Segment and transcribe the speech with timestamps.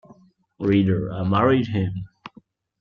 [0.57, 2.07] Reader, I married him.